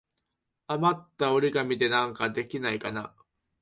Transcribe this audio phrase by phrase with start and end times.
[0.65, 3.13] あまった折り紙でなんかできないかな。